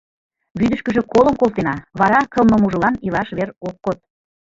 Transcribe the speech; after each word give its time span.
Вӱдышкыжӧ 0.59 1.01
колым 1.13 1.35
колтена, 1.41 1.75
вара 1.99 2.19
кылмымужылан 2.33 2.95
илаш 3.05 3.29
вер 3.37 3.49
ок 3.67 3.75
код. 3.85 3.97